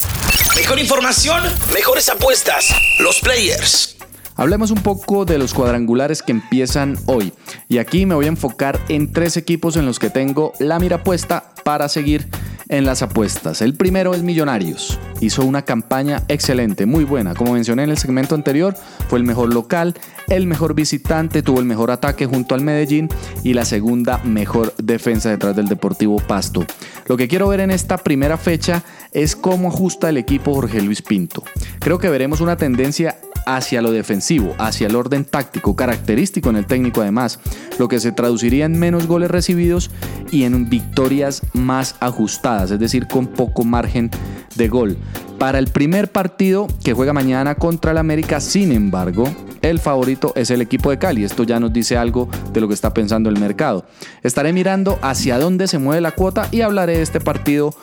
Mejor 0.57 0.79
información, 0.79 1.43
mejores 1.73 2.09
apuestas, 2.09 2.69
los 3.01 3.21
players. 3.21 3.98
Hablemos 4.39 4.71
un 4.71 4.81
poco 4.81 5.25
de 5.25 5.37
los 5.37 5.53
cuadrangulares 5.53 6.23
que 6.23 6.31
empiezan 6.31 6.97
hoy. 7.07 7.33
Y 7.69 7.79
aquí 7.79 8.07
me 8.07 8.15
voy 8.15 8.27
a 8.27 8.29
enfocar 8.29 8.79
en 8.89 9.13
tres 9.13 9.37
equipos 9.37 9.77
en 9.77 9.85
los 9.85 9.99
que 9.99 10.11
tengo 10.11 10.53
la 10.61 10.79
mira 10.79 11.03
puesta 11.03 11.53
para 11.65 11.89
seguir 11.89 12.29
en 12.69 12.85
las 12.85 13.03
apuestas. 13.03 13.63
El 13.63 13.75
primero 13.75 14.15
es 14.15 14.23
Millonarios. 14.23 14.97
Hizo 15.21 15.45
una 15.45 15.63
campaña 15.63 16.23
excelente, 16.29 16.87
muy 16.87 17.03
buena. 17.03 17.35
Como 17.35 17.55
mencioné 17.55 17.83
en 17.83 17.91
el 17.91 17.99
segmento 17.99 18.37
anterior, 18.37 18.77
fue 19.09 19.19
el 19.19 19.25
mejor 19.25 19.53
local, 19.53 19.95
el 20.29 20.47
mejor 20.47 20.75
visitante, 20.75 21.43
tuvo 21.43 21.59
el 21.59 21.67
mejor 21.67 21.91
ataque 21.91 22.27
junto 22.27 22.55
al 22.55 22.61
Medellín 22.61 23.09
y 23.43 23.55
la 23.55 23.65
segunda 23.65 24.19
mejor 24.19 24.73
defensa 24.77 25.31
detrás 25.31 25.57
del 25.57 25.67
Deportivo 25.67 26.19
Pasto. 26.19 26.65
Lo 27.07 27.17
que 27.17 27.27
quiero 27.27 27.49
ver 27.49 27.59
en 27.59 27.73
esta 27.73 27.99
primera 27.99 28.37
fecha 28.37 28.85
es 29.11 29.35
cómo 29.35 29.69
ajusta 29.69 30.11
el 30.11 30.17
equipo 30.17 30.55
Jorge 30.55 30.81
Luis 30.81 31.03
Pinto. 31.03 31.43
Creo 31.81 31.99
que 31.99 32.11
veremos 32.11 32.41
una 32.41 32.57
tendencia 32.57 33.17
hacia 33.57 33.81
lo 33.81 33.91
defensivo, 33.91 34.55
hacia 34.59 34.87
el 34.89 34.97
orden 34.97 35.25
táctico, 35.25 35.75
característico 35.75 36.51
en 36.51 36.57
el 36.57 36.67
técnico 36.67 37.01
además, 37.01 37.41
lo 37.79 37.89
que 37.89 37.99
se 37.99 38.13
traduciría 38.13 38.67
en 38.67 38.79
menos 38.79 39.07
goles 39.07 39.31
recibidos 39.31 39.91
y 40.31 40.45
en 40.45 40.69
victorias 40.69 41.43
más 41.55 41.97
ajustadas, 42.01 42.71
es 42.71 42.79
decir, 42.79 43.07
con 43.09 43.27
poco 43.27 43.65
margen 43.65 44.11
de 44.55 44.69
gol. 44.69 44.99
Para 45.39 45.59
el 45.59 45.69
primer 45.69 46.13
partido 46.13 46.67
que 46.85 46.93
juega 46.93 47.13
mañana 47.13 47.55
contra 47.55 47.93
el 47.93 47.99
América, 47.99 48.41
sin 48.41 48.73
embargo, 48.73 49.25
el 49.63 49.79
favorito 49.79 50.33
es 50.37 50.51
el 50.51 50.61
equipo 50.61 50.91
de 50.91 50.99
Cali. 50.99 51.25
Esto 51.25 51.45
ya 51.45 51.59
nos 51.59 51.73
dice 51.73 51.97
algo 51.97 52.29
de 52.53 52.61
lo 52.61 52.69
que 52.69 52.75
está 52.75 52.93
pensando 52.93 53.29
el 53.29 53.39
mercado. 53.39 53.87
Estaré 54.23 54.53
mirando 54.53 54.99
hacia 55.03 55.39
dónde 55.39 55.69
se 55.69 55.79
mueve 55.79 56.01
la 56.01 56.13
cuota 56.13 56.49
y 56.51 56.61
hablaré 56.61 56.97
de 56.97 57.03
este 57.03 57.21
partido 57.21 57.75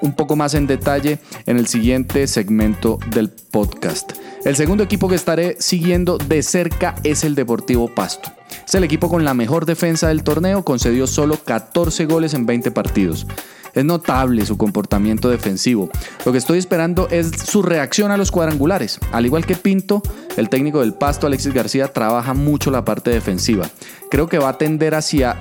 un 0.00 0.12
poco 0.14 0.36
más 0.36 0.54
en 0.54 0.66
detalle 0.66 1.18
en 1.46 1.58
el 1.58 1.66
siguiente 1.66 2.26
segmento 2.26 2.98
del 3.10 3.30
podcast. 3.30 4.12
El 4.44 4.56
segundo 4.56 4.84
equipo 4.84 5.08
que 5.08 5.14
estaré 5.14 5.56
siguiendo 5.58 6.18
de 6.18 6.42
cerca 6.42 6.94
es 7.02 7.24
el 7.24 7.34
Deportivo 7.34 7.88
Pasto. 7.94 8.30
Es 8.66 8.74
el 8.74 8.84
equipo 8.84 9.08
con 9.08 9.24
la 9.24 9.34
mejor 9.34 9.66
defensa 9.66 10.08
del 10.08 10.22
torneo, 10.22 10.64
concedió 10.64 11.06
solo 11.06 11.38
14 11.42 12.06
goles 12.06 12.34
en 12.34 12.46
20 12.46 12.70
partidos. 12.70 13.26
Es 13.74 13.84
notable 13.84 14.46
su 14.46 14.56
comportamiento 14.56 15.28
defensivo. 15.28 15.90
Lo 16.24 16.32
que 16.32 16.38
estoy 16.38 16.58
esperando 16.58 17.08
es 17.10 17.30
su 17.30 17.62
reacción 17.62 18.10
a 18.10 18.16
los 18.16 18.30
cuadrangulares. 18.30 19.00
Al 19.12 19.26
igual 19.26 19.46
que 19.46 19.56
Pinto, 19.56 20.00
el 20.36 20.48
técnico 20.48 20.80
del 20.80 20.94
Pasto, 20.94 21.26
Alexis 21.26 21.52
García, 21.52 21.92
trabaja 21.92 22.34
mucho 22.34 22.70
la 22.70 22.84
parte 22.84 23.10
defensiva. 23.10 23.68
Creo 24.10 24.28
que 24.28 24.38
va 24.38 24.50
a 24.50 24.58
tender 24.58 24.94
hacia 24.94 25.40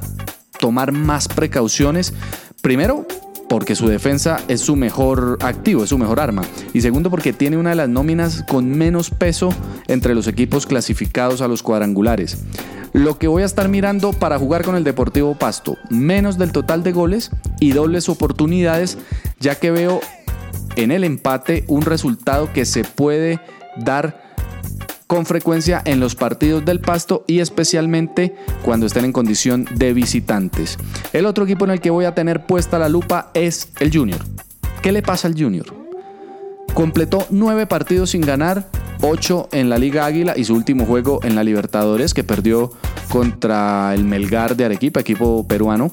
tomar 0.60 0.92
más 0.92 1.28
precauciones. 1.28 2.14
Primero, 2.62 3.06
porque 3.54 3.76
su 3.76 3.88
defensa 3.88 4.40
es 4.48 4.62
su 4.62 4.76
mejor 4.76 5.38
activo, 5.42 5.84
es 5.84 5.90
su 5.92 6.00
mejor 6.00 6.20
arma. 6.20 6.42
Y 6.74 6.82
segundo, 6.82 7.12
porque 7.12 7.34
tiene 7.34 7.56
una 7.56 7.70
de 7.70 7.76
las 7.76 7.88
nóminas 7.88 8.44
con 8.50 8.68
menos 8.68 9.12
peso 9.12 9.54
entre 9.88 10.16
los 10.16 10.26
equipos 10.26 10.66
clasificados 10.66 11.40
a 11.40 11.48
los 11.48 11.62
cuadrangulares. 11.62 12.40
Lo 12.94 13.20
que 13.20 13.28
voy 13.28 13.44
a 13.44 13.46
estar 13.46 13.70
mirando 13.70 14.12
para 14.12 14.40
jugar 14.40 14.64
con 14.64 14.76
el 14.76 14.84
Deportivo 14.84 15.36
Pasto, 15.38 15.78
menos 15.92 16.40
del 16.40 16.52
total 16.52 16.82
de 16.82 16.94
goles 16.94 17.30
y 17.60 17.74
dobles 17.74 18.10
oportunidades, 18.10 18.98
ya 19.40 19.54
que 19.54 19.70
veo 19.70 20.02
en 20.76 20.90
el 20.90 21.04
empate 21.04 21.64
un 21.68 21.84
resultado 21.84 22.52
que 22.54 22.66
se 22.66 22.84
puede 22.84 23.40
dar 23.78 24.33
con 25.14 25.28
frecuencia 25.28 25.80
en 25.86 26.00
los 26.00 26.16
partidos 26.16 26.66
del 26.66 26.80
Pasto 26.80 27.24
y 27.28 27.38
especialmente 27.38 28.34
cuando 28.64 28.88
estén 28.88 29.06
en 29.06 29.12
condición 29.12 29.68
de 29.76 29.94
visitantes. 29.94 30.80
El 31.14 31.28
otro 31.28 31.44
equipo 31.44 31.66
en 31.66 31.72
el 31.72 31.82
que 31.82 31.92
voy 31.92 32.06
a 32.06 32.16
tener 32.16 32.48
puesta 32.48 32.80
la 32.80 32.90
lupa 32.90 33.30
es 33.36 33.70
el 33.80 33.96
Junior. 33.96 34.18
¿Qué 34.82 34.92
le 34.92 35.04
pasa 35.04 35.28
al 35.28 35.40
Junior? 35.40 35.68
Completó 36.74 37.28
nueve 37.30 37.68
partidos 37.68 38.10
sin 38.10 38.22
ganar 38.22 38.68
8 39.02 39.50
en 39.52 39.70
la 39.70 39.78
Liga 39.78 40.08
Águila 40.08 40.34
y 40.36 40.46
su 40.46 40.56
último 40.56 40.88
juego 40.88 41.20
en 41.22 41.36
la 41.36 41.44
Libertadores 41.44 42.16
que 42.16 42.24
perdió 42.24 42.72
contra 43.10 43.94
el 43.94 44.06
Melgar 44.06 44.56
de 44.56 44.66
Arequipa, 44.66 45.02
equipo 45.02 45.48
peruano. 45.48 45.92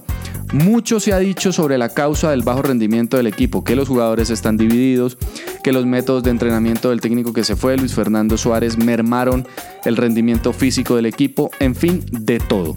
Mucho 0.53 0.99
se 0.99 1.13
ha 1.13 1.19
dicho 1.19 1.53
sobre 1.53 1.79
la 1.79 1.91
causa 1.91 2.31
del 2.31 2.43
bajo 2.43 2.63
rendimiento 2.63 3.17
del 3.17 3.29
equipo, 3.29 3.63
que 3.63 3.77
los 3.77 3.87
jugadores 3.87 4.31
están 4.31 4.57
divididos, 4.57 5.17
que 5.63 5.73
los 5.73 5.87
métodos 5.87 6.25
de 6.25 6.31
entrenamiento 6.31 6.91
del 6.91 7.01
técnico 7.01 7.33
que 7.33 7.45
se 7.45 7.55
fue, 7.55 7.77
Luis 7.77 7.95
Fernando 7.95 8.37
Suárez, 8.37 8.77
mermaron 8.77 9.47
el 9.85 9.97
rendimiento 9.97 10.53
físico 10.53 10.97
del 10.97 11.07
equipo, 11.07 11.51
en 11.61 11.77
fin, 11.77 12.05
de 12.11 12.41
todo. 12.41 12.77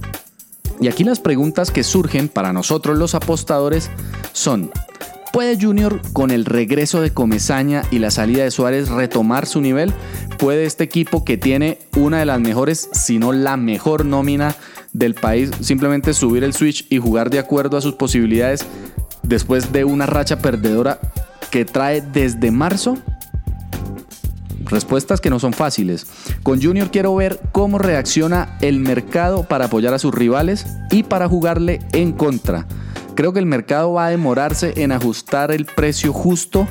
Y 0.80 0.88
aquí 0.88 1.04
las 1.04 1.20
preguntas 1.20 1.72
que 1.72 1.84
surgen 1.84 2.30
para 2.30 2.54
nosotros 2.54 2.98
los 2.98 3.16
apostadores 3.16 3.90
son, 4.34 4.72
¿Puede 5.34 5.60
Junior 5.60 6.00
con 6.14 6.30
el 6.30 6.46
regreso 6.46 7.02
de 7.02 7.12
Comezaña 7.12 7.82
y 7.90 7.98
la 7.98 8.12
salida 8.12 8.44
de 8.44 8.52
Suárez 8.52 8.90
retomar 8.90 9.48
su 9.48 9.62
nivel? 9.62 9.92
¿Puede 10.38 10.66
este 10.66 10.84
equipo 10.84 11.26
que 11.26 11.38
tiene 11.38 11.80
una 11.98 12.20
de 12.20 12.26
las 12.26 12.40
mejores, 12.40 12.88
si 12.94 13.18
no 13.18 13.34
la 13.34 13.58
mejor 13.58 14.06
nómina 14.06 14.56
del 14.94 15.16
país, 15.16 15.52
simplemente 15.62 16.14
subir 16.14 16.44
el 16.44 16.54
switch 16.54 16.86
y 16.90 17.00
jugar 17.00 17.30
de 17.30 17.40
acuerdo 17.40 17.78
a 17.78 17.82
sus 17.82 17.96
posibilidades 17.96 18.66
después 19.24 19.72
de 19.72 19.84
una 19.84 20.06
racha 20.06 20.40
perdedora 20.40 21.00
que 21.52 21.66
trae 21.66 22.02
desde 22.02 22.52
marzo? 22.52 22.98
Respuestas 24.66 25.22
que 25.22 25.30
no 25.30 25.40
son 25.40 25.54
fáciles. 25.54 26.08
Con 26.42 26.62
Junior 26.62 26.90
quiero 26.90 27.16
ver 27.16 27.40
cómo 27.52 27.78
reacciona 27.78 28.58
el 28.62 28.80
mercado 28.80 29.44
para 29.44 29.66
apoyar 29.66 29.94
a 29.94 30.00
sus 30.00 30.14
rivales 30.14 30.66
y 30.90 31.04
para 31.04 31.28
jugarle 31.28 31.80
en 31.92 32.12
contra. 32.12 32.66
Creo 33.16 33.34
que 33.34 33.40
el 33.40 33.46
mercado 33.46 33.94
va 33.94 34.08
a 34.08 34.10
demorarse 34.10 34.74
en 34.78 34.92
ajustar 34.92 35.52
el 35.52 35.66
precio 35.66 36.14
justo 36.14 36.68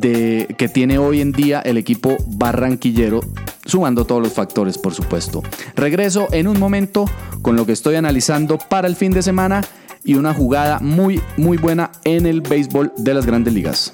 de, 0.00 0.54
que 0.56 0.68
tiene 0.68 0.98
hoy 0.98 1.20
en 1.20 1.32
día 1.32 1.60
el 1.60 1.76
equipo 1.76 2.16
barranquillero, 2.26 3.20
sumando 3.64 4.04
todos 4.04 4.22
los 4.22 4.32
factores, 4.32 4.78
por 4.78 4.94
supuesto. 4.94 5.42
Regreso 5.74 6.28
en 6.32 6.48
un 6.48 6.58
momento 6.58 7.04
con 7.42 7.56
lo 7.56 7.66
que 7.66 7.72
estoy 7.72 7.96
analizando 7.96 8.58
para 8.58 8.88
el 8.88 8.96
fin 8.96 9.12
de 9.12 9.22
semana 9.22 9.62
y 10.04 10.14
una 10.14 10.34
jugada 10.34 10.80
muy, 10.80 11.20
muy 11.36 11.56
buena 11.56 11.90
en 12.04 12.26
el 12.26 12.40
béisbol 12.40 12.92
de 12.96 13.14
las 13.14 13.26
grandes 13.26 13.54
ligas. 13.54 13.92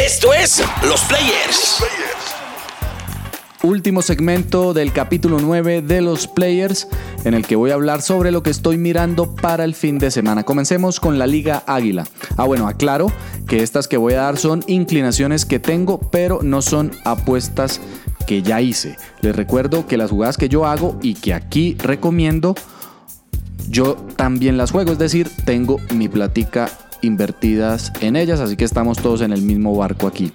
Esto 0.00 0.34
es 0.34 0.62
Los 0.82 1.00
Players 1.02 1.82
último 3.64 4.02
segmento 4.02 4.74
del 4.74 4.92
capítulo 4.92 5.38
9 5.40 5.80
de 5.80 6.02
los 6.02 6.26
players 6.26 6.86
en 7.24 7.32
el 7.32 7.46
que 7.46 7.56
voy 7.56 7.70
a 7.70 7.74
hablar 7.74 8.02
sobre 8.02 8.30
lo 8.30 8.42
que 8.42 8.50
estoy 8.50 8.76
mirando 8.76 9.34
para 9.34 9.64
el 9.64 9.74
fin 9.74 9.98
de 9.98 10.10
semana. 10.10 10.44
Comencemos 10.44 11.00
con 11.00 11.18
la 11.18 11.26
Liga 11.26 11.62
Águila. 11.66 12.06
Ah, 12.36 12.44
bueno, 12.44 12.68
aclaro 12.68 13.10
que 13.48 13.62
estas 13.62 13.88
que 13.88 13.96
voy 13.96 14.12
a 14.12 14.22
dar 14.22 14.36
son 14.36 14.62
inclinaciones 14.66 15.46
que 15.46 15.58
tengo, 15.58 15.98
pero 15.98 16.40
no 16.42 16.60
son 16.60 16.92
apuestas 17.04 17.80
que 18.26 18.42
ya 18.42 18.60
hice. 18.60 18.96
Les 19.20 19.34
recuerdo 19.34 19.86
que 19.86 19.96
las 19.96 20.10
jugadas 20.10 20.36
que 20.36 20.48
yo 20.48 20.66
hago 20.66 20.98
y 21.02 21.14
que 21.14 21.34
aquí 21.34 21.76
recomiendo, 21.78 22.54
yo 23.68 23.94
también 24.16 24.56
las 24.56 24.70
juego, 24.70 24.92
es 24.92 24.98
decir, 24.98 25.30
tengo 25.44 25.78
mi 25.94 26.08
platica 26.08 26.70
invertidas 27.02 27.92
en 28.00 28.16
ellas, 28.16 28.40
así 28.40 28.56
que 28.56 28.64
estamos 28.64 28.98
todos 28.98 29.20
en 29.20 29.32
el 29.32 29.42
mismo 29.42 29.76
barco 29.76 30.06
aquí. 30.06 30.32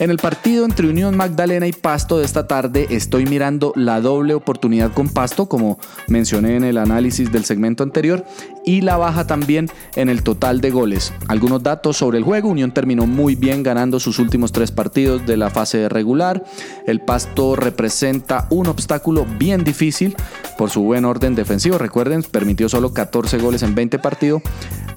En 0.00 0.08
el 0.08 0.16
partido 0.16 0.64
entre 0.64 0.88
Unión 0.88 1.14
Magdalena 1.14 1.66
y 1.66 1.72
Pasto 1.72 2.18
de 2.18 2.24
esta 2.24 2.46
tarde 2.46 2.86
estoy 2.88 3.26
mirando 3.26 3.74
la 3.76 4.00
doble 4.00 4.32
oportunidad 4.32 4.94
con 4.94 5.10
Pasto, 5.10 5.46
como 5.46 5.78
mencioné 6.08 6.56
en 6.56 6.64
el 6.64 6.78
análisis 6.78 7.30
del 7.30 7.44
segmento 7.44 7.82
anterior, 7.82 8.24
y 8.64 8.80
la 8.80 8.96
baja 8.96 9.26
también 9.26 9.68
en 9.96 10.08
el 10.08 10.22
total 10.22 10.62
de 10.62 10.70
goles. 10.70 11.12
Algunos 11.28 11.62
datos 11.62 11.98
sobre 11.98 12.16
el 12.16 12.24
juego, 12.24 12.48
Unión 12.48 12.72
terminó 12.72 13.06
muy 13.06 13.34
bien 13.34 13.62
ganando 13.62 14.00
sus 14.00 14.18
últimos 14.18 14.52
tres 14.52 14.72
partidos 14.72 15.26
de 15.26 15.36
la 15.36 15.50
fase 15.50 15.86
regular. 15.90 16.44
El 16.86 17.02
Pasto 17.02 17.54
representa 17.54 18.46
un 18.48 18.68
obstáculo 18.68 19.26
bien 19.38 19.64
difícil 19.64 20.16
por 20.56 20.70
su 20.70 20.80
buen 20.80 21.04
orden 21.04 21.34
defensivo. 21.34 21.76
Recuerden, 21.76 22.22
permitió 22.22 22.70
solo 22.70 22.94
14 22.94 23.36
goles 23.36 23.62
en 23.62 23.74
20 23.74 23.98
partidos, 23.98 24.40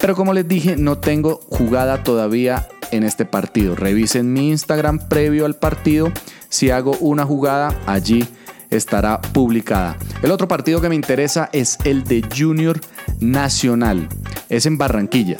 pero 0.00 0.14
como 0.14 0.32
les 0.32 0.48
dije, 0.48 0.76
no 0.78 0.96
tengo 0.96 1.40
jugada 1.50 2.02
todavía 2.02 2.66
en 2.94 3.02
este 3.04 3.24
partido. 3.24 3.76
Revisen 3.76 4.32
mi 4.32 4.50
Instagram 4.50 4.98
previo 5.08 5.46
al 5.46 5.56
partido. 5.56 6.12
Si 6.48 6.70
hago 6.70 6.96
una 7.00 7.24
jugada, 7.24 7.76
allí 7.86 8.26
estará 8.70 9.20
publicada. 9.20 9.96
El 10.22 10.30
otro 10.30 10.48
partido 10.48 10.80
que 10.80 10.88
me 10.88 10.94
interesa 10.94 11.48
es 11.52 11.78
el 11.84 12.04
de 12.04 12.22
Junior 12.36 12.80
Nacional. 13.20 14.08
Es 14.48 14.66
en 14.66 14.78
Barranquilla. 14.78 15.38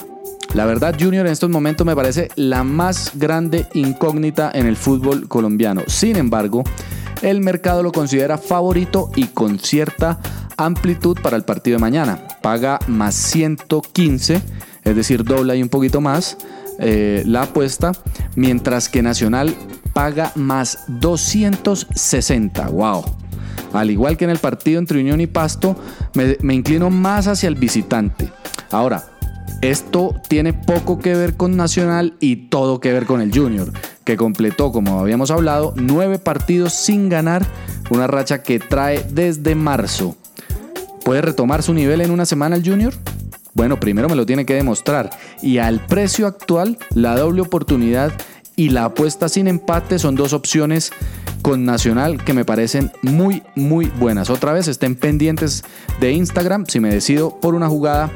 La 0.55 0.67
verdad, 0.67 0.95
Junior 0.99 1.27
en 1.27 1.33
estos 1.33 1.51
momentos 1.51 1.87
me 1.87 1.97
parece 1.97 2.29
la 2.37 2.63
más 2.63 3.13
grande 3.15 3.67
incógnita 3.75 4.53
en 4.55 4.67
el 4.67 4.77
fútbol 4.77 5.27
colombiano. 5.27 5.83
Sin 5.89 6.17
embargo, 6.17 6.63
el 7.23 7.41
mercado 7.41 7.83
lo 7.83 7.91
considera 7.91 8.39
favorito 8.39 9.11
y 9.17 9.27
con 9.27 9.59
cierta 9.59 10.21
amplitud 10.57 11.19
para 11.21 11.37
el 11.37 11.45
partido 11.45 11.77
de 11.77 11.81
mañana. 11.81 12.21
Paga 12.41 12.79
más 12.87 13.15
115, 13.15 14.41
es 14.85 14.97
decir, 14.97 15.25
dobla 15.25 15.57
y 15.57 15.63
un 15.63 15.69
poquito 15.69 16.01
más 16.01 16.37
eh, 16.79 17.23
la 17.27 17.43
apuesta, 17.43 17.93
mientras 18.37 18.89
que 18.89 19.03
Nacional 19.03 19.55
paga 19.93 20.33
más 20.35 20.85
260. 20.89 22.69
¡Wow! 22.69 23.05
Al 23.73 23.91
igual 23.91 24.17
que 24.17 24.25
en 24.25 24.31
el 24.31 24.39
partido 24.39 24.79
entre 24.79 25.01
Unión 25.01 25.21
y 25.21 25.27
Pasto, 25.27 25.77
me, 26.15 26.37
me 26.41 26.55
inclino 26.55 26.91
más 26.91 27.27
hacia 27.27 27.49
el 27.49 27.57
visitante. 27.57 28.31
Ahora, 28.71 29.05
esto 29.63 30.15
tiene 30.29 30.53
poco 30.53 30.99
que 30.99 31.15
ver 31.15 31.37
con 31.37 31.57
Nacional 31.57 32.15
y 32.21 32.37
todo 32.49 32.81
que 32.81 32.93
ver 32.93 33.07
con 33.07 33.21
el 33.21 33.33
Junior, 33.33 33.73
que 34.05 34.17
completó, 34.17 34.73
como 34.73 35.01
habíamos 35.01 35.31
hablado, 35.31 35.73
nueve 35.77 36.19
partidos 36.19 36.75
sin 36.75 37.09
ganar, 37.09 37.47
una 37.91 38.07
racha 38.07 38.43
que 38.43 38.59
trae 38.59 39.05
desde 39.11 39.55
marzo. 39.55 40.17
¿Puede 41.05 41.23
retomar 41.23 41.63
su 41.63 41.73
nivel 41.75 42.01
en 42.01 42.11
una 42.11 42.27
semana 42.27 42.57
el 42.57 42.69
Junior? 42.69 42.95
Bueno, 43.55 43.79
primero 43.79 44.09
me 44.09 44.17
lo 44.17 44.27
tiene 44.27 44.45
que 44.45 44.55
demostrar. 44.55 45.11
Y 45.41 45.59
al 45.59 45.81
precio 45.87 46.27
actual, 46.27 46.77
la 46.95 47.17
doble 47.17 47.41
oportunidad 47.41 48.13
y 48.57 48.71
la 48.71 48.85
apuesta 48.85 49.29
sin 49.29 49.49
empate 49.49 49.99
son 49.99 50.15
dos 50.15 50.33
opciones 50.33 50.93
con 51.43 51.65
Nacional 51.65 52.23
que 52.25 52.33
me 52.33 52.45
parecen 52.45 52.91
muy, 53.03 53.43
muy 53.55 53.87
buenas. 53.87 54.31
Otra 54.31 54.53
vez 54.53 54.67
estén 54.67 54.97
pendientes 54.97 55.63
de 56.01 56.13
Instagram. 56.13 56.67
Si 56.67 56.81
me 56.81 56.93
decido 56.93 57.39
por 57.41 57.55
una 57.55 57.69
jugada, 57.69 58.11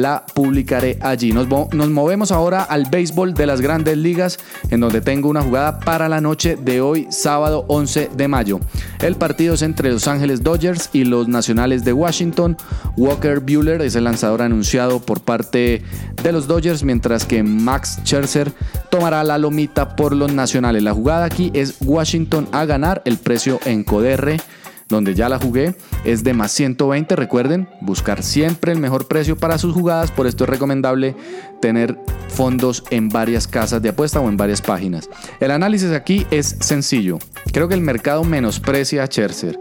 la 0.00 0.26
publicaré 0.26 0.98
allí. 1.00 1.32
Nos, 1.32 1.48
movemos 1.48 2.30
ahora 2.30 2.62
al 2.62 2.84
béisbol 2.90 3.34
de 3.34 3.46
las 3.46 3.60
grandes 3.60 3.96
ligas, 3.96 4.38
en 4.70 4.80
donde 4.80 5.00
tengo 5.00 5.28
una 5.28 5.42
jugada 5.42 5.80
para 5.80 6.08
la 6.08 6.20
noche 6.20 6.56
de 6.56 6.80
hoy, 6.80 7.06
sábado 7.10 7.64
11 7.68 8.10
de 8.14 8.28
mayo. 8.28 8.60
El 9.00 9.16
partido 9.16 9.54
es 9.54 9.62
entre 9.62 9.90
Los 9.90 10.06
Ángeles 10.06 10.42
Dodgers 10.42 10.90
y 10.92 11.04
los 11.04 11.28
Nacionales 11.28 11.84
de 11.84 11.92
Washington. 11.92 12.56
Walker 12.96 13.40
Bueller 13.40 13.80
es 13.80 13.96
el 13.96 14.04
lanzador 14.04 14.42
anunciado 14.42 15.00
por 15.00 15.20
parte 15.20 15.82
de 16.22 16.32
los 16.32 16.46
Dodgers, 16.46 16.82
mientras 16.82 17.24
que 17.24 17.42
Max 17.42 17.98
Scherzer 18.04 18.52
tomará 18.90 19.24
la 19.24 19.38
lomita 19.38 19.96
por 19.96 20.14
los 20.14 20.32
Nacionales. 20.32 20.82
La 20.82 20.92
jugada 20.92 21.24
aquí 21.24 21.50
es 21.54 21.76
Washington 21.80 22.48
a 22.52 22.66
ganar. 22.66 23.02
El 23.06 23.16
precio 23.16 23.60
en 23.64 23.84
Coderre 23.84 24.38
donde 24.88 25.14
ya 25.14 25.28
la 25.28 25.38
jugué, 25.38 25.74
es 26.04 26.22
de 26.22 26.32
más 26.32 26.52
120. 26.52 27.16
Recuerden 27.16 27.68
buscar 27.80 28.22
siempre 28.22 28.72
el 28.72 28.78
mejor 28.78 29.08
precio 29.08 29.36
para 29.36 29.58
sus 29.58 29.74
jugadas, 29.74 30.10
por 30.10 30.26
esto 30.26 30.44
es 30.44 30.50
recomendable 30.50 31.16
tener 31.60 31.98
fondos 32.28 32.84
en 32.90 33.08
varias 33.08 33.48
casas 33.48 33.82
de 33.82 33.88
apuesta 33.88 34.20
o 34.20 34.28
en 34.28 34.36
varias 34.36 34.62
páginas. 34.62 35.08
El 35.40 35.50
análisis 35.50 35.90
aquí 35.90 36.26
es 36.30 36.56
sencillo. 36.60 37.18
Creo 37.52 37.68
que 37.68 37.74
el 37.74 37.80
mercado 37.80 38.24
menosprecia 38.24 39.02
a 39.02 39.06
Scherzer. 39.06 39.58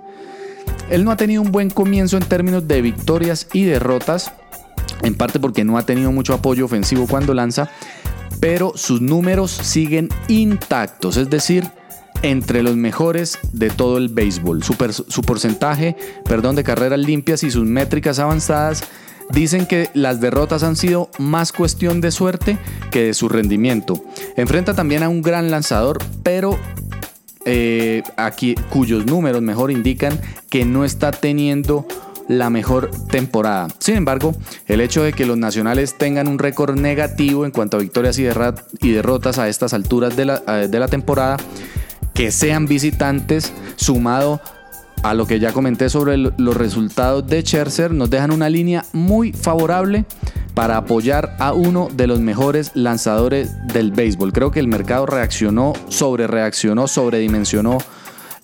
Él 0.90 1.04
no 1.04 1.12
ha 1.12 1.18
tenido 1.18 1.42
un 1.42 1.52
buen 1.52 1.70
comienzo 1.70 2.18
en 2.18 2.24
términos 2.24 2.68
de 2.68 2.82
victorias 2.82 3.48
y 3.54 3.64
derrotas, 3.64 4.32
en 5.02 5.16
parte 5.16 5.40
porque 5.40 5.64
no 5.64 5.78
ha 5.78 5.86
tenido 5.86 6.12
mucho 6.12 6.34
apoyo 6.34 6.66
ofensivo 6.66 7.08
cuando 7.08 7.34
lanza, 7.34 7.70
pero 8.40 8.74
sus 8.76 9.02
números 9.02 9.52
siguen 9.52 10.10
intactos, 10.28 11.18
es 11.18 11.30
decir, 11.30 11.66
entre 12.26 12.64
los 12.64 12.76
mejores 12.76 13.38
de 13.54 13.70
todo 13.70 14.00
el 14.00 14.10
béisbol. 14.10 14.64
Su, 14.64 15.22
porcentaje 15.22 15.96
perdón, 16.28 16.56
de 16.56 16.64
carreras 16.64 17.00
limpias 17.00 17.44
y 17.44 17.52
sus 17.52 17.66
métricas 17.66 18.18
avanzadas 18.18 18.84
dicen 19.30 19.68
que 19.68 19.90
las 19.94 20.22
derrotas 20.22 20.64
han 20.64 20.76
sido 20.76 21.12
más 21.20 21.52
cuestión 21.52 22.02
de 22.02 22.10
suerte 22.10 22.58
que 22.90 23.04
de 23.04 23.14
su 23.14 23.30
rendimiento. 23.30 24.04
Enfrenta 24.38 24.74
también 24.74 25.04
a 25.04 25.10
un 25.10 25.22
gran 25.22 25.52
lanzador, 25.52 26.00
pero 26.24 26.58
eh, 27.46 28.02
aquí 28.18 28.56
cuyos 28.72 29.06
números 29.06 29.44
mejor 29.44 29.70
indican 29.70 30.20
que 30.50 30.66
no 30.66 30.84
está 30.84 31.12
teniendo 31.12 31.86
la 32.28 32.50
mejor 32.50 32.90
temporada. 33.12 33.68
Sin 33.78 33.98
embargo, 33.98 34.34
el 34.66 34.82
hecho 34.82 35.04
de 35.04 35.14
que 35.14 35.28
los 35.28 35.38
nacionales 35.38 35.96
tengan 35.96 36.28
un 36.28 36.40
récord 36.40 36.76
negativo 36.76 37.46
en 37.46 37.52
cuanto 37.52 37.78
a 37.78 37.82
victorias 37.82 38.18
y, 38.18 38.24
derrotas 38.24 39.38
a 39.38 39.48
estas 39.48 39.76
alturas 39.76 40.16
de 40.16 40.26
la, 40.26 40.42
eh, 40.48 40.68
de 40.68 40.80
la 40.80 40.88
temporada, 40.88 41.38
que 42.16 42.32
sean 42.32 42.66
visitantes, 42.66 43.54
sumado 43.76 44.42
a 45.04 45.14
lo 45.14 45.28
que 45.28 45.40
ya 45.40 45.52
comenté 45.52 45.90
sobre 45.90 46.18
los 46.18 46.58
resultados 46.58 47.28
de 47.28 47.42
Scherzer, 47.42 47.92
nos 47.92 48.10
dejan 48.10 48.32
una 48.32 48.50
línea 48.50 48.84
muy 48.94 49.34
favorable 49.34 50.06
para 50.56 50.78
apoyar 50.78 51.36
a 51.38 51.54
uno 51.54 51.90
de 51.94 52.08
los 52.08 52.22
mejores 52.22 52.72
lanzadores 52.74 53.52
del 53.68 53.92
béisbol. 53.92 54.34
Creo 54.34 54.50
que 54.50 54.62
el 54.62 54.68
mercado 54.68 55.06
reaccionó, 55.06 55.74
sobre 55.90 56.26
reaccionó, 56.26 56.88
sobredimensionó 56.88 57.78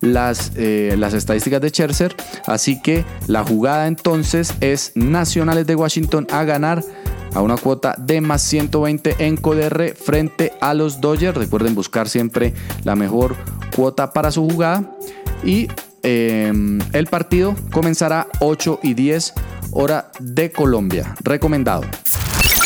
las, 0.00 0.52
eh, 0.56 0.94
las 0.98 1.14
estadísticas 1.14 1.62
de 1.62 1.70
Scherzer. 1.70 2.14
Así 2.46 2.80
que 2.80 3.04
la 3.26 3.42
jugada 3.42 3.86
entonces 3.86 4.54
es 4.60 4.92
Nacionales 4.94 5.66
de 5.66 5.74
Washington 5.74 6.26
a 6.30 6.44
ganar 6.44 6.84
a 7.34 7.40
una 7.40 7.56
cuota 7.56 7.94
de 7.98 8.20
más 8.20 8.42
120 8.42 9.16
en 9.18 9.36
CODR 9.36 9.94
frente 9.94 10.52
a 10.60 10.74
los 10.74 11.00
Dodgers. 11.00 11.36
Recuerden 11.36 11.74
buscar 11.74 12.08
siempre 12.08 12.54
la 12.84 12.96
mejor 12.96 13.36
cuota 13.74 14.12
para 14.12 14.30
su 14.30 14.48
jugada. 14.48 14.96
Y 15.44 15.68
em, 16.02 16.80
el 16.92 17.06
partido 17.06 17.54
comenzará 17.72 18.28
8 18.40 18.80
y 18.82 18.94
10 18.94 19.34
hora 19.72 20.10
de 20.20 20.50
Colombia. 20.52 21.14
Recomendado. 21.20 21.82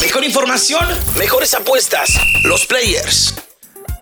Mejor 0.00 0.25
información, 0.25 0.85
mejores 1.18 1.54
apuestas. 1.54 2.11
Los 2.44 2.66
players. 2.66 3.46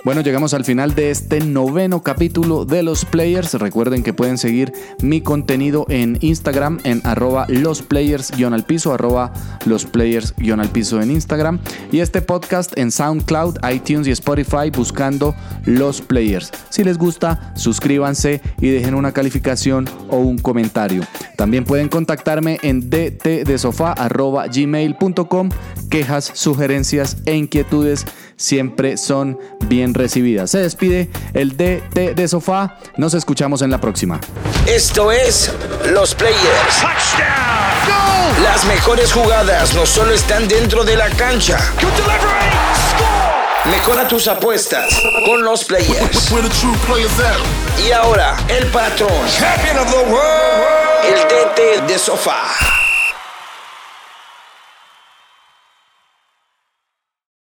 Bueno, 0.04 0.20
llegamos 0.20 0.52
al 0.52 0.66
final 0.66 0.94
de 0.94 1.10
este 1.10 1.40
noveno 1.40 2.02
capítulo 2.02 2.66
de 2.66 2.82
los 2.82 3.06
players. 3.06 3.54
Recuerden 3.54 4.02
que 4.02 4.12
pueden 4.12 4.36
seguir 4.36 4.70
mi 5.00 5.22
contenido 5.22 5.86
en 5.88 6.18
Instagram 6.20 6.78
en 6.84 7.00
arroba 7.04 7.46
los 7.48 7.80
players-al 7.80 8.64
piso, 8.66 8.92
arroba 8.92 9.32
los 9.64 9.86
players-al 9.86 10.68
piso 10.68 11.00
en 11.00 11.10
Instagram. 11.10 11.58
Y 11.90 12.00
este 12.00 12.20
podcast 12.20 12.76
en 12.76 12.92
SoundCloud, 12.92 13.56
iTunes 13.72 14.06
y 14.06 14.10
Spotify 14.10 14.70
buscando 14.70 15.34
los 15.64 16.02
players. 16.02 16.50
Si 16.68 16.84
les 16.84 16.98
gusta, 16.98 17.54
suscríbanse 17.56 18.42
y 18.60 18.68
dejen 18.68 18.94
una 18.94 19.12
calificación 19.12 19.88
o 20.10 20.18
un 20.18 20.36
comentario. 20.36 21.02
También 21.38 21.64
pueden 21.64 21.88
contactarme 21.88 22.58
en 22.62 22.90
gmail.com 24.52 25.48
Quejas, 25.94 26.32
sugerencias 26.34 27.18
e 27.24 27.36
inquietudes 27.36 28.04
siempre 28.36 28.96
son 28.96 29.38
bien 29.68 29.94
recibidas. 29.94 30.50
Se 30.50 30.58
despide 30.58 31.08
el 31.34 31.56
DT 31.56 32.16
de 32.16 32.26
Sofá. 32.26 32.80
Nos 32.96 33.14
escuchamos 33.14 33.62
en 33.62 33.70
la 33.70 33.80
próxima. 33.80 34.18
Esto 34.66 35.12
es 35.12 35.52
Los 35.92 36.16
Players. 36.16 36.82
Las 38.42 38.64
mejores 38.64 39.12
jugadas 39.12 39.72
no 39.76 39.86
solo 39.86 40.10
están 40.10 40.48
dentro 40.48 40.82
de 40.82 40.96
la 40.96 41.08
cancha. 41.10 41.60
Mejora 43.70 44.08
tus 44.08 44.26
apuestas 44.26 45.00
con 45.24 45.44
los 45.44 45.64
players. 45.64 46.32
Y 47.86 47.92
ahora, 47.92 48.36
el 48.48 48.66
patrón. 48.66 49.12
El 51.04 51.20
DT 51.28 51.86
de 51.86 51.98
sofá. 52.00 52.83